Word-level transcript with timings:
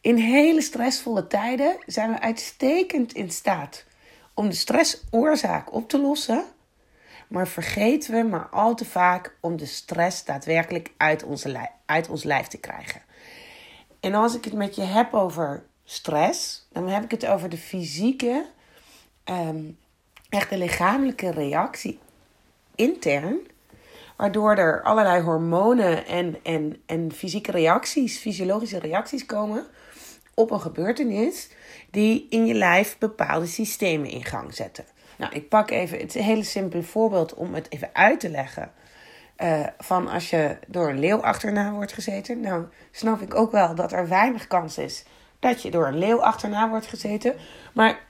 In 0.00 0.16
hele 0.16 0.60
stressvolle 0.60 1.26
tijden 1.26 1.76
zijn 1.86 2.10
we 2.10 2.20
uitstekend 2.20 3.12
in 3.12 3.30
staat 3.30 3.84
om 4.34 4.48
de 4.48 4.54
stressoorzaak 4.54 5.72
op 5.72 5.88
te 5.88 6.00
lossen. 6.00 6.44
Maar 7.28 7.48
vergeten 7.48 8.14
we 8.14 8.22
maar 8.22 8.48
al 8.50 8.74
te 8.74 8.84
vaak 8.84 9.36
om 9.40 9.56
de 9.56 9.66
stress 9.66 10.24
daadwerkelijk 10.24 10.92
uit, 10.96 11.22
onze 11.22 11.68
uit 11.86 12.08
ons 12.08 12.24
lijf 12.24 12.46
te 12.46 12.58
krijgen. 12.58 13.02
En 14.00 14.14
als 14.14 14.34
ik 14.36 14.44
het 14.44 14.52
met 14.52 14.74
je 14.74 14.82
heb 14.82 15.14
over 15.14 15.62
stress, 15.84 16.66
dan 16.72 16.88
heb 16.88 17.04
ik 17.04 17.10
het 17.10 17.26
over 17.26 17.48
de 17.48 17.58
fysieke, 17.58 18.46
um, 19.24 19.78
echt 20.28 20.50
de 20.50 20.58
lichamelijke 20.58 21.30
reactie 21.30 21.98
intern. 22.74 23.38
Waardoor 24.16 24.56
er 24.56 24.82
allerlei 24.82 25.22
hormonen 25.22 26.06
en, 26.06 26.36
en, 26.42 26.82
en 26.86 27.12
fysieke 27.12 27.50
reacties, 27.50 28.18
fysiologische 28.18 28.78
reacties 28.78 29.26
komen 29.26 29.66
op 30.40 30.50
een 30.50 30.60
gebeurtenis 30.60 31.48
die 31.90 32.26
in 32.30 32.46
je 32.46 32.54
lijf 32.54 32.98
bepaalde 32.98 33.46
systemen 33.46 34.10
in 34.10 34.24
gang 34.24 34.54
zetten. 34.54 34.84
Nou, 35.18 35.32
ik 35.32 35.48
pak 35.48 35.70
even 35.70 35.98
het 35.98 36.12
hele 36.12 36.42
simpele 36.42 36.82
voorbeeld 36.82 37.34
om 37.34 37.54
het 37.54 37.66
even 37.72 37.90
uit 37.92 38.20
te 38.20 38.30
leggen. 38.30 38.72
Uh, 39.38 39.66
van 39.78 40.08
als 40.08 40.30
je 40.30 40.58
door 40.66 40.88
een 40.88 40.98
leeuw 40.98 41.22
achterna 41.22 41.72
wordt 41.72 41.92
gezeten. 41.92 42.40
Nou, 42.40 42.64
snap 42.90 43.20
ik 43.20 43.34
ook 43.34 43.52
wel 43.52 43.74
dat 43.74 43.92
er 43.92 44.08
weinig 44.08 44.46
kans 44.46 44.78
is 44.78 45.04
dat 45.38 45.62
je 45.62 45.70
door 45.70 45.86
een 45.86 45.98
leeuw 45.98 46.22
achterna 46.22 46.68
wordt 46.68 46.86
gezeten. 46.86 47.34
Maar 47.74 48.00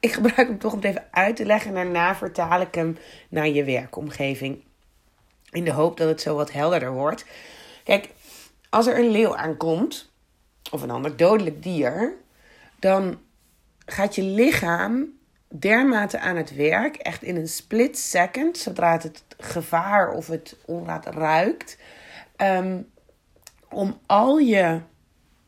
ik 0.00 0.12
gebruik 0.12 0.48
hem 0.48 0.58
toch 0.58 0.72
om 0.72 0.78
het 0.78 0.86
even 0.86 1.08
uit 1.10 1.36
te 1.36 1.44
leggen. 1.44 1.68
En 1.68 1.74
daarna 1.74 2.14
vertaal 2.14 2.60
ik 2.60 2.74
hem 2.74 2.98
naar 3.28 3.48
je 3.48 3.64
werkomgeving. 3.64 4.64
In 5.50 5.64
de 5.64 5.72
hoop 5.72 5.96
dat 5.96 6.08
het 6.08 6.20
zo 6.20 6.36
wat 6.36 6.52
helderder 6.52 6.92
wordt. 6.92 7.24
Kijk, 7.84 8.08
als 8.70 8.86
er 8.86 8.98
een 8.98 9.10
leeuw 9.10 9.36
aankomt, 9.36 10.12
of 10.70 10.82
een 10.82 10.90
ander 10.90 11.16
dodelijk 11.16 11.62
dier, 11.62 12.14
dan 12.78 13.18
gaat 13.86 14.14
je 14.14 14.22
lichaam 14.22 15.08
dermate 15.48 16.18
aan 16.18 16.36
het 16.36 16.54
werk, 16.54 16.96
echt 16.96 17.22
in 17.22 17.36
een 17.36 17.48
split 17.48 17.98
second, 17.98 18.58
zodra 18.58 18.92
het, 18.92 19.22
gevaar 19.38 20.10
of 20.10 20.26
het 20.26 20.56
onraad 20.64 21.06
ruikt, 21.06 21.78
ehm, 22.36 22.80
om 23.68 23.98
al 24.06 24.38
je, 24.38 24.80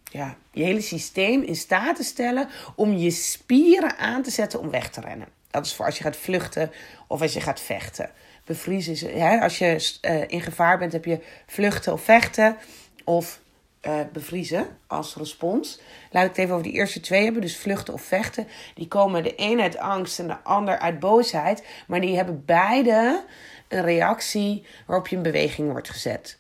ja, 0.04 0.36
je 0.52 0.62
hele 0.62 0.80
systeem 0.80 1.42
in 1.42 1.56
staat 1.56 1.96
te 1.96 2.02
stellen 2.02 2.48
om 2.76 2.92
je 2.92 3.10
spieren 3.10 3.96
aan 3.96 4.22
te 4.22 4.30
zetten 4.30 4.60
om 4.60 4.70
weg 4.70 4.90
te 4.90 5.00
rennen. 5.00 5.28
Dat 5.50 5.66
is 5.66 5.74
voor 5.74 5.84
als 5.84 5.96
je 5.98 6.02
gaat 6.02 6.16
vluchten 6.16 6.70
of 7.06 7.22
als 7.22 7.32
je 7.32 7.40
gaat 7.40 7.60
vechten. 7.60 8.10
Bevriezen 8.44 8.92
is, 8.92 9.00
hè, 9.00 9.40
als 9.40 9.58
je 9.58 9.98
uh, 10.02 10.22
in 10.26 10.40
gevaar 10.40 10.78
bent, 10.78 10.92
heb 10.92 11.04
je 11.04 11.20
vluchten 11.46 11.92
of 11.92 12.02
vechten. 12.02 12.56
Of 13.04 13.40
uh, 13.86 14.00
bevriezen 14.12 14.78
als 14.86 15.14
respons. 15.14 15.80
Laat 16.10 16.22
ik 16.24 16.28
het 16.28 16.38
even 16.38 16.52
over 16.52 16.66
die 16.66 16.76
eerste 16.76 17.00
twee 17.00 17.24
hebben. 17.24 17.42
Dus 17.42 17.56
vluchten 17.56 17.94
of 17.94 18.02
vechten. 18.02 18.46
Die 18.74 18.88
komen 18.88 19.22
de 19.22 19.32
een 19.36 19.60
uit 19.60 19.76
angst 19.78 20.18
en 20.18 20.26
de 20.26 20.42
ander 20.42 20.78
uit 20.78 20.98
boosheid. 20.98 21.64
Maar 21.86 22.00
die 22.00 22.16
hebben 22.16 22.42
beide 22.44 23.24
een 23.68 23.82
reactie 23.82 24.66
waarop 24.86 25.08
je 25.08 25.16
in 25.16 25.22
beweging 25.22 25.70
wordt 25.70 25.90
gezet. 25.90 26.38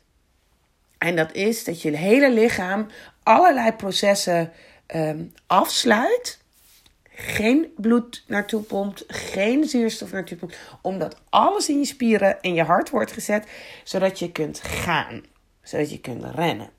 En 0.98 1.16
dat 1.16 1.32
is 1.32 1.64
dat 1.64 1.82
je 1.82 1.96
hele 1.96 2.30
lichaam 2.30 2.86
allerlei 3.22 3.72
processen 3.72 4.52
um, 4.94 5.32
afsluit. 5.46 6.38
Geen 7.18 7.72
bloed 7.76 8.24
naartoe 8.26 8.62
pompt, 8.62 9.04
geen 9.06 9.64
zuurstof 9.64 10.12
naartoe 10.12 10.36
pompt. 10.36 10.56
Omdat 10.80 11.20
alles 11.30 11.68
in 11.68 11.78
je 11.78 11.84
spieren 11.84 12.40
en 12.40 12.54
je 12.54 12.62
hart 12.62 12.90
wordt 12.90 13.12
gezet, 13.12 13.46
zodat 13.84 14.18
je 14.18 14.32
kunt 14.32 14.60
gaan. 14.60 15.24
Zodat 15.62 15.90
je 15.90 16.00
kunt 16.00 16.24
rennen. 16.24 16.75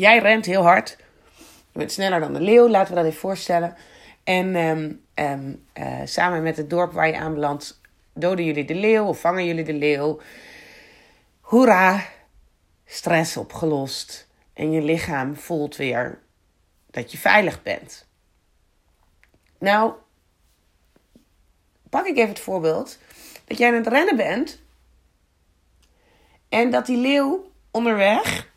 Jij 0.00 0.18
rent 0.18 0.46
heel 0.46 0.62
hard. 0.62 0.96
Je 1.72 1.78
bent 1.78 1.92
sneller 1.92 2.20
dan 2.20 2.32
de 2.32 2.40
leeuw, 2.40 2.68
laten 2.68 2.94
we 2.94 3.00
dat 3.00 3.08
even 3.08 3.20
voorstellen. 3.20 3.76
En 4.24 4.56
um, 4.56 5.04
um, 5.14 5.64
uh, 5.74 6.00
samen 6.04 6.42
met 6.42 6.56
het 6.56 6.70
dorp 6.70 6.92
waar 6.92 7.06
je 7.06 7.16
aanbelandt, 7.16 7.80
doden 8.14 8.44
jullie 8.44 8.64
de 8.64 8.74
leeuw 8.74 9.04
of 9.04 9.20
vangen 9.20 9.46
jullie 9.46 9.64
de 9.64 9.72
leeuw. 9.72 10.20
Hoera, 11.40 12.04
stress 12.86 13.36
opgelost. 13.36 14.28
En 14.52 14.72
je 14.72 14.82
lichaam 14.82 15.36
voelt 15.36 15.76
weer 15.76 16.18
dat 16.90 17.12
je 17.12 17.18
veilig 17.18 17.62
bent. 17.62 18.06
Nou, 19.58 19.92
pak 21.90 22.06
ik 22.06 22.16
even 22.16 22.28
het 22.28 22.40
voorbeeld 22.40 22.98
dat 23.44 23.58
jij 23.58 23.68
aan 23.68 23.74
het 23.74 23.86
rennen 23.86 24.16
bent 24.16 24.60
en 26.48 26.70
dat 26.70 26.86
die 26.86 26.98
leeuw 26.98 27.50
onderweg 27.70 28.49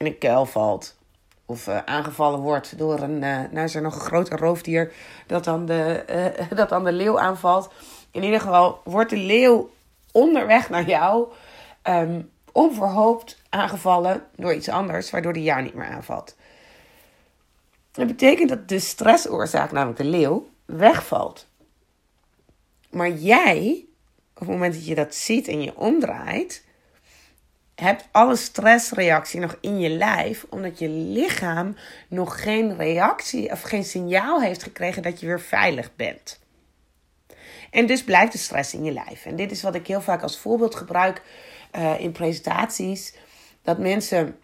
in 0.00 0.06
een 0.06 0.18
kuil 0.18 0.46
valt. 0.46 0.96
Of 1.46 1.66
uh, 1.66 1.78
aangevallen 1.84 2.40
wordt 2.40 2.78
door 2.78 3.00
een, 3.00 3.22
uh, 3.22 3.40
nou 3.50 3.60
is 3.64 3.74
er 3.74 3.82
nog 3.82 3.94
een 3.94 4.00
groter 4.00 4.38
roofdier 4.38 4.92
dat 5.26 5.44
dan, 5.44 5.66
de, 5.66 6.04
uh, 6.40 6.50
dat 6.58 6.68
dan 6.68 6.84
de 6.84 6.92
leeuw 6.92 7.20
aanvalt. 7.20 7.72
In 8.10 8.22
ieder 8.22 8.40
geval 8.40 8.80
wordt 8.84 9.10
de 9.10 9.16
leeuw 9.16 9.70
onderweg 10.12 10.70
naar 10.70 10.88
jou 10.88 11.28
um, 11.82 12.30
onverhoopt 12.52 13.42
aangevallen 13.48 14.26
door 14.36 14.54
iets 14.54 14.68
anders, 14.68 15.10
waardoor 15.10 15.32
die 15.32 15.42
jou 15.42 15.62
niet 15.62 15.74
meer 15.74 15.88
aanvalt. 15.88 16.36
Dat 17.92 18.06
betekent 18.06 18.48
dat 18.48 18.68
de 18.68 18.78
stressoorzaak, 18.78 19.72
namelijk 19.72 19.98
de 19.98 20.08
leeuw, 20.08 20.48
wegvalt. 20.64 21.46
Maar 22.90 23.10
jij, 23.10 23.84
op 24.34 24.40
het 24.40 24.48
moment 24.48 24.74
dat 24.74 24.86
je 24.86 24.94
dat 24.94 25.14
ziet 25.14 25.48
en 25.48 25.62
je 25.62 25.76
omdraait, 25.76 26.64
hebt 27.80 28.08
alle 28.10 28.36
stressreactie 28.36 29.40
nog 29.40 29.56
in 29.60 29.78
je 29.78 29.88
lijf, 29.88 30.46
omdat 30.48 30.78
je 30.78 30.88
lichaam 30.88 31.76
nog 32.08 32.42
geen 32.42 32.76
reactie 32.76 33.50
of 33.50 33.62
geen 33.62 33.84
signaal 33.84 34.40
heeft 34.40 34.62
gekregen 34.62 35.02
dat 35.02 35.20
je 35.20 35.26
weer 35.26 35.40
veilig 35.40 35.96
bent. 35.96 36.40
En 37.70 37.86
dus 37.86 38.04
blijft 38.04 38.32
de 38.32 38.38
stress 38.38 38.74
in 38.74 38.84
je 38.84 38.92
lijf. 38.92 39.26
En 39.26 39.36
dit 39.36 39.50
is 39.50 39.62
wat 39.62 39.74
ik 39.74 39.86
heel 39.86 40.00
vaak 40.00 40.22
als 40.22 40.38
voorbeeld 40.38 40.74
gebruik 40.74 41.22
uh, 41.76 42.00
in 42.00 42.12
presentaties: 42.12 43.14
dat 43.62 43.78
mensen 43.78 44.36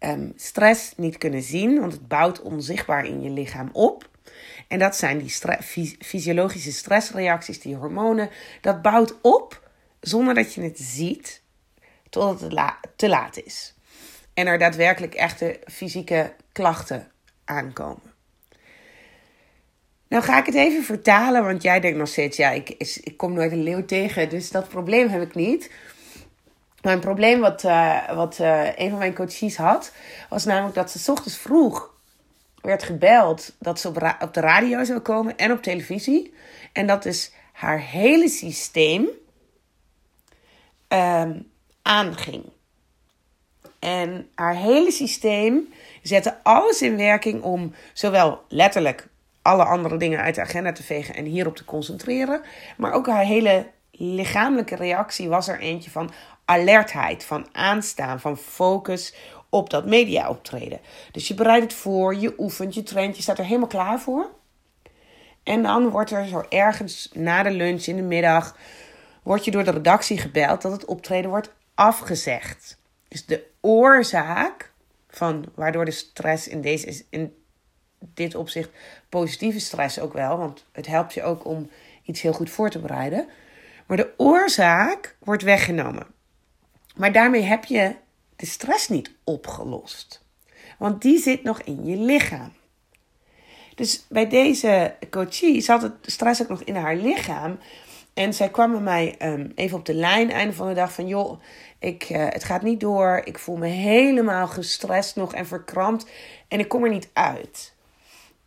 um, 0.00 0.32
stress 0.36 0.92
niet 0.96 1.18
kunnen 1.18 1.42
zien, 1.42 1.80
want 1.80 1.92
het 1.92 2.08
bouwt 2.08 2.42
onzichtbaar 2.42 3.06
in 3.06 3.22
je 3.22 3.30
lichaam 3.30 3.68
op. 3.72 4.08
En 4.68 4.78
dat 4.78 4.96
zijn 4.96 5.18
die 5.18 5.30
fysiologische 5.98 6.72
stressreacties, 6.72 7.60
die 7.60 7.74
hormonen. 7.74 8.30
Dat 8.60 8.82
bouwt 8.82 9.14
op 9.20 9.70
zonder 10.00 10.34
dat 10.34 10.54
je 10.54 10.62
het 10.62 10.78
ziet 10.78 11.42
totdat 12.16 12.40
het 12.40 12.76
te 12.96 13.08
laat 13.08 13.42
is. 13.42 13.74
En 14.34 14.46
er 14.46 14.58
daadwerkelijk 14.58 15.14
echte 15.14 15.60
fysieke 15.66 16.34
klachten 16.52 17.10
aankomen. 17.44 18.14
Nou 20.08 20.22
ga 20.22 20.38
ik 20.38 20.46
het 20.46 20.54
even 20.54 20.84
vertalen, 20.84 21.44
want 21.44 21.62
jij 21.62 21.80
denkt 21.80 21.98
nog 21.98 22.08
steeds, 22.08 22.36
ja, 22.36 22.50
ik, 22.50 22.70
ik 23.02 23.16
kom 23.16 23.32
nooit 23.32 23.52
een 23.52 23.62
leeuw 23.62 23.84
tegen, 23.84 24.28
dus 24.28 24.50
dat 24.50 24.68
probleem 24.68 25.08
heb 25.08 25.22
ik 25.22 25.34
niet. 25.34 25.70
Een 26.80 27.00
probleem 27.00 27.40
wat, 27.40 27.64
uh, 27.64 28.12
wat 28.14 28.38
uh, 28.38 28.78
een 28.78 28.90
van 28.90 28.98
mijn 28.98 29.14
coaches 29.14 29.56
had, 29.56 29.92
was 30.28 30.44
namelijk 30.44 30.74
dat 30.74 30.90
ze 30.90 31.10
ochtends 31.10 31.38
vroeg 31.38 31.94
werd 32.60 32.82
gebeld 32.82 33.56
dat 33.58 33.80
ze 33.80 33.88
op, 33.88 33.94
de 34.32 34.40
radio 34.40 34.84
zou 34.84 34.98
komen 34.98 35.36
en 35.36 35.52
op 35.52 35.62
televisie. 35.62 36.34
En 36.72 36.86
dat 36.86 37.04
is 37.04 37.32
haar 37.52 37.80
hele 37.80 38.28
systeem 38.28 39.08
um, 40.88 41.54
aanging. 41.86 42.44
En 43.78 44.28
haar 44.34 44.54
hele 44.54 44.90
systeem 44.90 45.72
zette 46.02 46.36
alles 46.42 46.82
in 46.82 46.96
werking 46.96 47.42
om 47.42 47.74
zowel 47.92 48.40
letterlijk 48.48 49.08
alle 49.42 49.64
andere 49.64 49.96
dingen 49.96 50.20
uit 50.20 50.34
de 50.34 50.40
agenda 50.40 50.72
te 50.72 50.82
vegen 50.82 51.14
en 51.14 51.24
hierop 51.24 51.56
te 51.56 51.64
concentreren, 51.64 52.40
maar 52.76 52.92
ook 52.92 53.06
haar 53.06 53.24
hele 53.24 53.66
lichamelijke 53.90 54.76
reactie 54.76 55.28
was 55.28 55.48
er 55.48 55.58
eentje 55.60 55.90
van 55.90 56.10
alertheid, 56.44 57.24
van 57.24 57.46
aanstaan, 57.52 58.20
van 58.20 58.36
focus 58.36 59.14
op 59.48 59.70
dat 59.70 59.86
media 59.86 60.28
optreden. 60.28 60.80
Dus 61.12 61.28
je 61.28 61.34
bereidt 61.34 61.64
het 61.64 61.74
voor, 61.74 62.16
je 62.16 62.34
oefent, 62.38 62.74
je 62.74 62.82
traint, 62.82 63.16
je 63.16 63.22
staat 63.22 63.38
er 63.38 63.44
helemaal 63.44 63.68
klaar 63.68 64.00
voor. 64.00 64.30
En 65.42 65.62
dan 65.62 65.88
wordt 65.88 66.10
er 66.10 66.26
zo 66.26 66.44
ergens 66.48 67.10
na 67.12 67.42
de 67.42 67.50
lunch 67.50 67.84
in 67.84 67.96
de 67.96 68.02
middag, 68.02 68.56
wordt 69.22 69.44
je 69.44 69.50
door 69.50 69.64
de 69.64 69.70
redactie 69.70 70.18
gebeld 70.18 70.62
dat 70.62 70.72
het 70.72 70.84
optreden 70.84 71.30
wordt 71.30 71.54
afgezegd. 71.76 72.78
Dus 73.08 73.26
de 73.26 73.46
oorzaak 73.60 74.72
van 75.08 75.44
waardoor 75.54 75.84
de 75.84 75.90
stress 75.90 76.48
in, 76.48 76.60
deze, 76.60 77.04
in 77.10 77.36
dit 77.98 78.34
opzicht 78.34 78.70
positieve 79.08 79.60
stress 79.60 79.98
ook 79.98 80.12
wel, 80.12 80.38
want 80.38 80.64
het 80.72 80.86
helpt 80.86 81.14
je 81.14 81.22
ook 81.22 81.44
om 81.44 81.70
iets 82.02 82.20
heel 82.20 82.32
goed 82.32 82.50
voor 82.50 82.70
te 82.70 82.78
bereiden. 82.78 83.28
Maar 83.86 83.96
de 83.96 84.12
oorzaak 84.16 85.16
wordt 85.18 85.42
weggenomen. 85.42 86.06
Maar 86.96 87.12
daarmee 87.12 87.42
heb 87.42 87.64
je 87.64 87.94
de 88.36 88.46
stress 88.46 88.88
niet 88.88 89.10
opgelost. 89.24 90.24
Want 90.78 91.02
die 91.02 91.18
zit 91.18 91.42
nog 91.42 91.62
in 91.62 91.84
je 91.84 91.96
lichaam. 91.96 92.52
Dus 93.74 94.04
bij 94.08 94.28
deze 94.28 94.94
coachie 95.10 95.60
zat 95.60 95.82
het 95.82 95.92
stress 96.02 96.42
ook 96.42 96.48
nog 96.48 96.62
in 96.62 96.76
haar 96.76 96.96
lichaam. 96.96 97.58
En 98.16 98.34
zij 98.34 98.48
kwam 98.48 98.72
bij 98.72 98.80
mij 98.80 99.14
um, 99.22 99.52
even 99.54 99.78
op 99.78 99.84
de 99.84 99.94
lijn, 99.94 100.30
einde 100.30 100.54
van 100.54 100.68
de 100.68 100.74
dag, 100.74 100.92
van 100.92 101.06
joh, 101.06 101.40
ik, 101.78 102.10
uh, 102.10 102.26
het 102.28 102.44
gaat 102.44 102.62
niet 102.62 102.80
door. 102.80 103.20
Ik 103.24 103.38
voel 103.38 103.56
me 103.56 103.66
helemaal 103.66 104.46
gestrest 104.46 105.16
nog 105.16 105.34
en 105.34 105.46
verkrampt 105.46 106.10
en 106.48 106.58
ik 106.58 106.68
kom 106.68 106.84
er 106.84 106.90
niet 106.90 107.08
uit. 107.12 107.74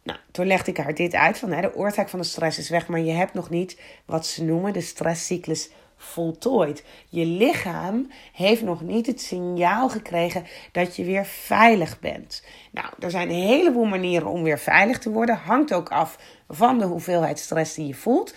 Nou, 0.04 0.20
toen 0.32 0.48
legde 0.48 0.72
ik 0.72 0.78
haar 0.78 0.94
dit 0.96 1.14
uit 1.14 1.38
van 1.38 1.52
hè, 1.52 1.62
de 1.62 1.76
oorzaak 1.76 2.10
van 2.10 2.20
de 2.20 2.26
stress 2.26 2.58
is 2.58 2.70
weg, 2.70 2.88
maar 2.88 3.00
je 3.00 3.12
hebt 3.12 3.34
nog 3.34 3.50
niet 3.50 3.80
wat 4.06 4.26
ze 4.26 4.44
noemen 4.44 4.74
de 4.74 4.82
stresscyclus 4.82 5.70
voltooid. 5.98 6.84
Je 7.10 7.26
lichaam 7.26 8.12
heeft 8.34 8.62
nog 8.62 8.82
niet 8.82 9.06
het 9.06 9.22
signaal 9.22 9.90
gekregen 9.90 10.46
dat 10.72 10.96
je 10.96 11.04
weer 11.04 11.26
veilig 11.26 12.00
bent. 12.00 12.44
Nou, 12.72 12.88
er 13.00 13.12
zijn 13.12 13.30
een 13.30 13.48
heleboel 13.48 13.86
manieren 13.86 14.28
om 14.28 14.44
weer 14.44 14.60
veilig 14.60 15.00
te 15.00 15.10
worden. 15.10 15.36
Hangt 15.36 15.74
ook 15.74 15.90
af 15.90 16.18
van 16.48 16.80
de 16.80 16.86
hoeveelheid 16.86 17.40
stress 17.40 17.76
die 17.76 17.88
je 17.88 17.94
voelt. 17.94 18.34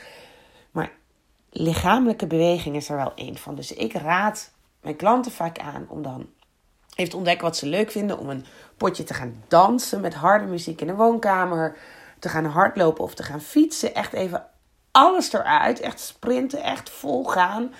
Lichamelijke 1.55 2.27
beweging 2.27 2.77
is 2.77 2.89
er 2.89 2.97
wel 2.97 3.13
één 3.15 3.37
van. 3.37 3.55
Dus 3.55 3.73
ik 3.73 3.93
raad 3.93 4.51
mijn 4.81 4.97
klanten 4.97 5.33
vaak 5.33 5.59
aan 5.59 5.87
om 5.89 6.03
dan 6.03 6.27
even 6.95 7.11
te 7.11 7.17
ontdekken 7.17 7.45
wat 7.45 7.57
ze 7.57 7.67
leuk 7.67 7.91
vinden. 7.91 8.19
Om 8.19 8.29
een 8.29 8.45
potje 8.77 9.05
te 9.05 9.15
gaan 9.15 9.45
dansen 9.49 10.01
met 10.01 10.15
harde 10.15 10.47
muziek 10.47 10.81
in 10.81 10.87
de 10.87 10.95
woonkamer. 10.95 11.77
Te 12.19 12.29
gaan 12.29 12.45
hardlopen 12.45 13.05
of 13.05 13.15
te 13.15 13.23
gaan 13.23 13.41
fietsen. 13.41 13.95
Echt 13.95 14.13
even 14.13 14.47
alles 14.91 15.33
eruit. 15.33 15.81
Echt 15.81 16.01
sprinten, 16.01 16.63
echt 16.63 16.91
vol 16.91 17.25
gaan. 17.25 17.75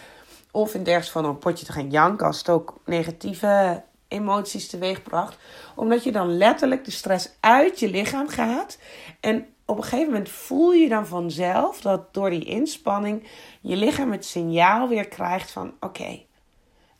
Of 0.51 0.75
in 0.75 0.83
dergelijks 0.83 1.13
van 1.13 1.25
een 1.25 1.39
potje 1.39 1.67
te 1.67 1.73
gaan 1.73 1.91
janken 1.91 2.27
als 2.27 2.39
het 2.39 2.49
ook 2.49 2.81
negatieve 2.85 3.83
emoties 4.09 4.69
teweegbracht. 4.69 5.37
Omdat 5.75 6.05
je 6.05 6.13
dan 6.13 6.37
letterlijk 6.37 6.85
de 6.85 6.91
stress 6.91 7.31
uit 7.41 7.81
je 7.81 7.91
lichaam 7.91 8.29
gaat. 8.29 8.79
En 9.21 9.52
op 9.65 9.77
een 9.77 9.83
gegeven 9.83 10.13
moment 10.13 10.29
voel 10.29 10.73
je 10.73 10.89
dan 10.89 11.07
vanzelf 11.07 11.81
dat 11.81 12.15
door 12.15 12.31
die 12.31 12.45
inspanning 12.45 13.29
je 13.61 13.77
lichaam 13.77 14.13
het 14.13 14.25
signaal 14.25 14.89
weer 14.89 15.09
krijgt 15.09 15.51
van 15.51 15.75
oké, 15.81 16.23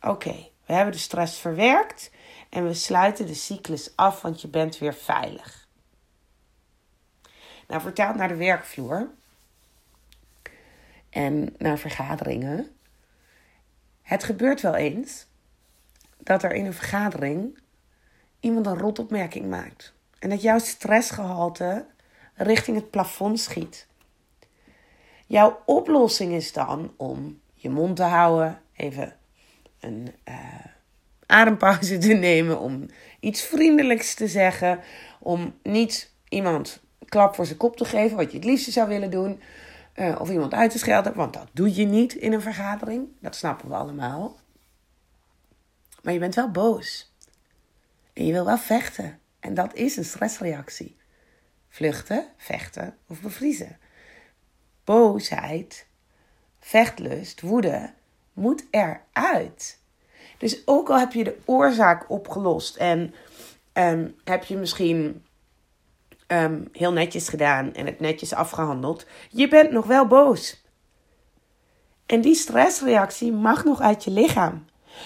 oké, 0.01 0.35
we 0.65 0.73
hebben 0.73 0.93
de 0.93 0.99
stress 0.99 1.39
verwerkt 1.39 2.11
en 2.49 2.67
we 2.67 2.73
sluiten 2.73 3.25
de 3.25 3.33
cyclus 3.33 3.95
af, 3.95 4.21
want 4.21 4.41
je 4.41 4.47
bent 4.47 4.77
weer 4.77 4.93
veilig. 4.93 5.67
Nou, 7.67 7.81
vertaald 7.81 8.15
naar 8.15 8.27
de 8.27 8.35
werkvloer 8.35 9.09
en 11.09 11.55
naar 11.57 11.77
vergaderingen. 11.77 12.75
Het 14.01 14.23
gebeurt 14.23 14.61
wel 14.61 14.75
eens 14.75 15.25
dat 16.17 16.43
er 16.43 16.53
in 16.53 16.65
een 16.65 16.73
vergadering 16.73 17.59
iemand 18.39 18.65
een 18.65 18.77
rotopmerking 18.77 19.49
maakt. 19.49 19.93
En 20.19 20.29
dat 20.29 20.41
jouw 20.41 20.59
stressgehalte 20.59 21.85
richting 22.33 22.77
het 22.77 22.89
plafond 22.89 23.39
schiet. 23.39 23.87
Jouw 25.27 25.61
oplossing 25.65 26.33
is 26.33 26.53
dan 26.53 26.93
om 26.97 27.39
je 27.53 27.69
mond 27.69 27.95
te 27.95 28.03
houden, 28.03 28.61
even 28.75 29.15
een 29.79 30.13
uh, 30.27 30.35
adempauze 31.25 31.97
te 31.97 32.13
nemen, 32.29 32.59
om 32.59 32.85
iets 33.19 33.41
vriendelijks 33.41 34.13
te 34.13 34.27
zeggen, 34.27 34.79
om 35.19 35.55
niet 35.63 36.11
iemand 36.29 36.81
klap 37.05 37.35
voor 37.35 37.45
zijn 37.45 37.57
kop 37.57 37.77
te 37.77 37.85
geven, 37.85 38.17
wat 38.17 38.31
je 38.31 38.37
het 38.37 38.45
liefste 38.45 38.71
zou 38.71 38.87
willen 38.87 39.09
doen, 39.09 39.41
uh, 39.95 40.15
of 40.19 40.29
iemand 40.29 40.53
uit 40.53 40.71
te 40.71 40.77
schelden, 40.77 41.13
want 41.15 41.33
dat 41.33 41.47
doe 41.51 41.75
je 41.75 41.85
niet 41.85 42.13
in 42.13 42.33
een 42.33 42.41
vergadering. 42.41 43.07
Dat 43.19 43.35
snappen 43.35 43.69
we 43.69 43.75
allemaal. 43.75 44.35
Maar 46.01 46.13
je 46.13 46.19
bent 46.19 46.35
wel 46.35 46.51
boos. 46.51 47.11
En 48.13 48.25
je 48.25 48.31
wil 48.31 48.45
wel 48.45 48.57
vechten. 48.57 49.19
En 49.39 49.53
dat 49.53 49.73
is 49.73 49.97
een 49.97 50.05
stressreactie. 50.05 50.95
Vluchten, 51.73 52.25
vechten 52.37 52.97
of 53.07 53.21
bevriezen. 53.21 53.77
Boosheid, 54.83 55.87
vechtlust, 56.59 57.41
woede 57.41 57.93
moet 58.33 58.65
eruit. 58.71 59.79
Dus 60.37 60.67
ook 60.67 60.89
al 60.89 60.99
heb 60.99 61.11
je 61.11 61.23
de 61.23 61.37
oorzaak 61.45 62.09
opgelost 62.09 62.75
en 62.75 63.13
um, 63.73 64.15
heb 64.23 64.43
je 64.43 64.57
misschien 64.57 65.25
um, 66.27 66.67
heel 66.71 66.91
netjes 66.91 67.29
gedaan 67.29 67.73
en 67.73 67.85
het 67.85 67.99
netjes 67.99 68.33
afgehandeld, 68.33 69.05
je 69.29 69.47
bent 69.47 69.71
nog 69.71 69.85
wel 69.85 70.07
boos. 70.07 70.63
En 72.05 72.21
die 72.21 72.35
stressreactie 72.35 73.31
mag 73.31 73.63
nog 73.63 73.81
uit 73.81 74.03
je 74.03 74.11
lichaam. 74.11 74.65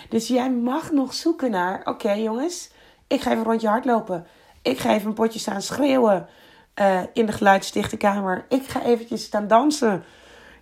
Dus 0.09 0.27
jij 0.27 0.51
mag 0.51 0.91
nog 0.91 1.13
zoeken 1.13 1.51
naar: 1.51 1.85
oké 1.85 2.11
jongens, 2.11 2.71
ik 3.07 3.21
ga 3.21 3.31
even 3.31 3.43
rondje 3.43 3.67
hardlopen. 3.67 4.27
Ik 4.61 4.79
ga 4.79 4.93
even 4.93 5.07
een 5.07 5.13
potje 5.13 5.39
staan 5.39 5.61
schreeuwen 5.61 6.29
uh, 6.79 7.01
in 7.13 7.25
de 7.25 7.31
geluidsdichte 7.31 7.97
kamer. 7.97 8.45
Ik 8.49 8.67
ga 8.67 8.83
eventjes 8.83 9.23
staan 9.23 9.47
dansen 9.47 10.03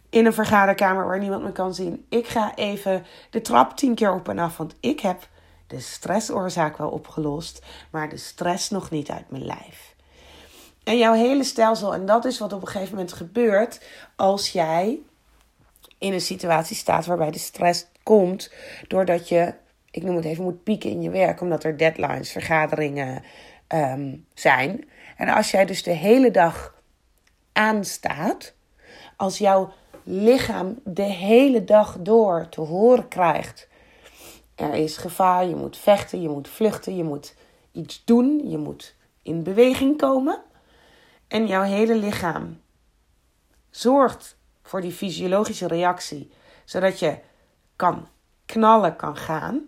in 0.09 0.25
een 0.25 0.33
vergaderkamer 0.33 1.07
waar 1.07 1.19
niemand 1.19 1.43
me 1.43 1.51
kan 1.51 1.73
zien. 1.73 2.05
Ik 2.09 2.27
ga 2.27 2.55
even 2.55 3.05
de 3.29 3.41
trap 3.41 3.77
tien 3.77 3.95
keer 3.95 4.13
op 4.13 4.29
en 4.29 4.39
af, 4.39 4.57
want 4.57 4.75
ik 4.79 4.99
heb 4.99 5.27
de 5.67 5.79
stressoorzaak 5.79 6.77
wel 6.77 6.89
opgelost, 6.89 7.65
maar 7.91 8.09
de 8.09 8.17
stress 8.17 8.69
nog 8.69 8.89
niet 8.89 9.09
uit 9.09 9.29
mijn 9.29 9.45
lijf. 9.45 9.95
En 10.83 10.97
jouw 10.97 11.13
hele 11.13 11.43
stelsel, 11.43 11.93
en 11.93 12.05
dat 12.05 12.25
is 12.25 12.39
wat 12.39 12.53
op 12.53 12.61
een 12.61 12.67
gegeven 12.67 12.95
moment 12.95 13.13
gebeurt 13.13 13.81
als 14.15 14.49
jij 14.49 14.99
in 15.97 16.13
een 16.13 16.21
situatie 16.21 16.75
staat 16.75 17.05
waarbij 17.05 17.31
de 17.31 17.39
stress 17.39 17.87
komt 18.03 18.53
doordat 18.87 19.29
je, 19.29 19.53
ik 19.91 20.03
noem 20.03 20.15
het 20.15 20.25
even, 20.25 20.43
moet 20.43 20.63
pieken 20.63 20.89
in 20.89 21.01
je 21.01 21.09
werk, 21.09 21.41
omdat 21.41 21.63
er 21.63 21.77
deadlines, 21.77 22.31
vergaderingen 22.31 23.23
um, 23.67 24.25
zijn. 24.33 24.89
En 25.15 25.29
als 25.29 25.51
jij 25.51 25.65
dus 25.65 25.83
de 25.83 25.91
hele 25.91 26.31
dag 26.31 26.75
aanstaat, 27.51 28.53
als 29.15 29.37
jouw 29.37 29.73
lichaam 30.03 30.79
de 30.83 31.03
hele 31.03 31.63
dag 31.63 31.97
door 31.99 32.49
te 32.49 32.61
horen 32.61 33.07
krijgt: 33.07 33.67
er 34.55 34.73
is 34.73 34.97
gevaar, 34.97 35.45
je 35.45 35.55
moet 35.55 35.77
vechten, 35.77 36.21
je 36.21 36.29
moet 36.29 36.47
vluchten, 36.47 36.95
je 36.95 37.03
moet 37.03 37.35
iets 37.71 38.03
doen, 38.05 38.49
je 38.49 38.57
moet 38.57 38.95
in 39.21 39.43
beweging 39.43 39.97
komen. 39.97 40.41
En 41.27 41.47
jouw 41.47 41.61
hele 41.61 41.95
lichaam 41.95 42.61
zorgt 43.69 44.37
voor 44.63 44.81
die 44.81 44.91
fysiologische 44.91 45.67
reactie, 45.67 46.31
zodat 46.65 46.99
je 46.99 47.19
kan 47.75 48.07
knallen, 48.45 48.95
kan 48.95 49.17
gaan. 49.17 49.67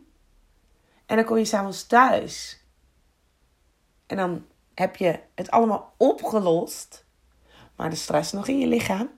En 1.05 1.15
dan 1.15 1.25
kom 1.25 1.37
je 1.37 1.45
s'avonds 1.45 1.87
thuis. 1.87 2.61
En 4.05 4.17
dan 4.17 4.45
heb 4.77 4.95
je 4.95 5.19
het 5.35 5.51
allemaal 5.51 5.93
opgelost, 5.97 7.05
maar 7.75 7.89
de 7.89 7.95
stress 7.95 8.31
nog 8.31 8.47
in 8.47 8.59
je 8.59 8.67
lichaam. 8.67 9.09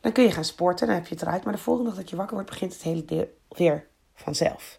Dan 0.00 0.12
kun 0.12 0.24
je 0.24 0.30
gaan 0.30 0.44
sporten, 0.44 0.86
dan 0.86 0.96
heb 0.96 1.06
je 1.06 1.14
het 1.14 1.22
eruit. 1.22 1.44
Maar 1.44 1.52
de 1.52 1.58
volgende 1.58 1.90
dag 1.90 1.98
dat 1.98 2.10
je 2.10 2.16
wakker 2.16 2.34
wordt, 2.34 2.50
begint 2.50 2.72
het 2.72 2.82
hele 2.82 3.04
deel 3.04 3.38
weer 3.48 3.86
vanzelf. 4.14 4.78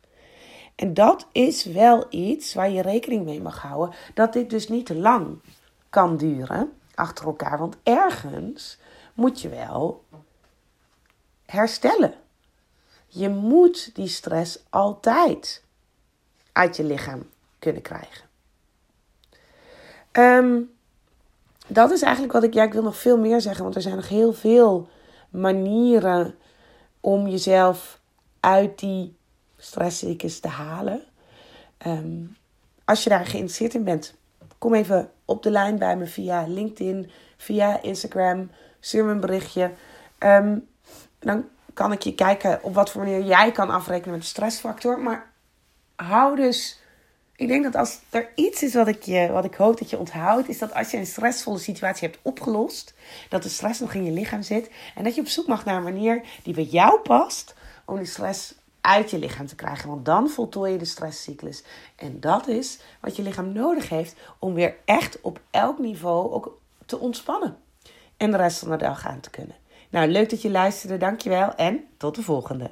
En 0.75 0.93
dat 0.93 1.27
is 1.31 1.63
wel 1.63 2.05
iets 2.09 2.53
waar 2.53 2.69
je 2.69 2.81
rekening 2.81 3.25
mee 3.25 3.41
mag 3.41 3.61
houden. 3.61 3.95
Dat 4.13 4.33
dit 4.33 4.49
dus 4.49 4.67
niet 4.67 4.85
te 4.85 4.95
lang 4.95 5.39
kan 5.89 6.17
duren 6.17 6.73
achter 6.95 7.25
elkaar. 7.25 7.57
Want 7.57 7.77
ergens 7.83 8.77
moet 9.13 9.41
je 9.41 9.49
wel 9.49 10.03
herstellen. 11.45 12.13
Je 13.07 13.29
moet 13.29 13.95
die 13.95 14.07
stress 14.07 14.59
altijd 14.69 15.63
uit 16.51 16.75
je 16.75 16.83
lichaam 16.83 17.29
kunnen 17.59 17.81
krijgen. 17.81 18.24
Um, 20.17 20.73
dat 21.67 21.91
is 21.91 22.01
eigenlijk 22.01 22.33
wat 22.33 22.43
ik. 22.43 22.53
Ja, 22.53 22.63
ik 22.63 22.73
wil 22.73 22.83
nog 22.83 22.97
veel 22.97 23.17
meer 23.17 23.41
zeggen, 23.41 23.63
want 23.63 23.75
er 23.75 23.81
zijn 23.81 23.95
nog 23.95 24.09
heel 24.09 24.33
veel 24.33 24.89
manieren 25.29 26.35
om 27.01 27.27
jezelf 27.27 27.99
uit 28.39 28.79
die 28.79 29.17
stresscyclus 29.57 30.39
te 30.39 30.47
halen. 30.47 31.03
Um, 31.87 32.37
als 32.85 33.03
je 33.03 33.09
daar 33.09 33.25
geïnteresseerd 33.25 33.73
in 33.73 33.83
bent, 33.83 34.15
kom 34.57 34.73
even 34.73 35.11
op 35.25 35.43
de 35.43 35.51
lijn 35.51 35.77
bij 35.77 35.97
me 35.97 36.05
via 36.05 36.45
LinkedIn, 36.47 37.09
via 37.37 37.81
Instagram. 37.81 38.49
Stuur 38.79 39.05
me 39.05 39.11
een 39.11 39.19
berichtje. 39.19 39.71
Um, 40.19 40.67
dan 41.19 41.45
kan 41.73 41.91
ik 41.91 42.01
je 42.01 42.15
kijken 42.15 42.63
op 42.63 42.73
wat 42.73 42.89
voor 42.89 43.01
manier 43.01 43.23
jij 43.23 43.51
kan 43.51 43.69
afrekenen 43.69 44.11
met 44.11 44.21
de 44.21 44.27
stressfactor. 44.27 44.99
Maar 44.99 45.31
hou 45.95 46.35
dus 46.35 46.79
ik 47.35 47.47
denk 47.47 47.63
dat 47.63 47.75
als 47.75 47.99
er 48.09 48.29
iets 48.35 48.63
is 48.63 48.73
wat 48.73 48.87
ik, 48.87 49.03
je, 49.03 49.31
wat 49.31 49.45
ik 49.45 49.55
hoop 49.55 49.77
dat 49.79 49.89
je 49.89 49.97
onthoudt, 49.97 50.49
is 50.49 50.57
dat 50.57 50.73
als 50.73 50.91
je 50.91 50.97
een 50.97 51.05
stressvolle 51.05 51.57
situatie 51.57 52.07
hebt 52.07 52.19
opgelost, 52.21 52.93
dat 53.29 53.43
de 53.43 53.49
stress 53.49 53.79
nog 53.79 53.93
in 53.93 54.03
je 54.03 54.11
lichaam 54.11 54.41
zit 54.41 54.69
en 54.95 55.03
dat 55.03 55.15
je 55.15 55.21
op 55.21 55.27
zoek 55.27 55.47
mag 55.47 55.65
naar 55.65 55.77
een 55.77 55.83
manier 55.83 56.23
die 56.43 56.53
bij 56.53 56.63
jou 56.63 56.99
past 56.99 57.53
om 57.85 57.97
die 57.97 58.05
stress 58.05 58.55
uit 58.81 59.11
je 59.11 59.19
lichaam 59.19 59.45
te 59.45 59.55
krijgen. 59.55 59.89
Want 59.89 60.05
dan 60.05 60.29
voltooi 60.29 60.71
je 60.71 60.77
de 60.77 60.85
stresscyclus. 60.85 61.63
En 61.95 62.19
dat 62.19 62.47
is 62.47 62.79
wat 63.01 63.15
je 63.15 63.23
lichaam 63.23 63.53
nodig 63.53 63.89
heeft 63.89 64.15
om 64.39 64.53
weer 64.53 64.75
echt 64.85 65.21
op 65.21 65.39
elk 65.51 65.79
niveau 65.79 66.31
ook 66.31 66.59
te 66.85 66.99
ontspannen. 66.99 67.57
En 68.17 68.31
de 68.31 68.37
rest 68.37 68.59
van 68.59 68.69
de 68.69 68.77
dag 68.77 69.07
aan 69.07 69.19
te 69.19 69.29
kunnen. 69.29 69.55
Nou, 69.89 70.07
leuk 70.07 70.29
dat 70.29 70.41
je 70.41 70.49
luisterde. 70.49 70.97
Dankjewel 70.97 71.55
en 71.55 71.83
tot 71.97 72.15
de 72.15 72.21
volgende. 72.21 72.71